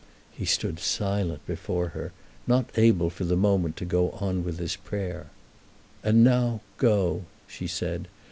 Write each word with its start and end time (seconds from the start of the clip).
He 0.31 0.45
stood 0.45 0.79
silent 0.79 1.45
before 1.45 1.89
her, 1.89 2.11
not 2.47 2.71
able 2.75 3.11
for 3.11 3.23
the 3.23 3.37
moment 3.37 3.77
to 3.77 3.85
go 3.85 4.09
on 4.13 4.43
with 4.43 4.57
his 4.57 4.75
prayer. 4.75 5.27
"And 6.03 6.23
now, 6.23 6.61
go," 6.79 7.25
she 7.47 7.67
said. 7.67 8.07